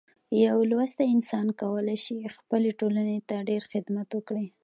یو 0.45 0.57
لوستی 0.69 1.05
انسان 1.15 1.47
کولی 1.61 1.97
شي 2.05 2.17
خپلې 2.37 2.69
ټولنې 2.79 3.17
ته 3.29 3.35
ډیر 3.49 3.61
خدمت 3.71 4.09
وکړي. 4.13 4.47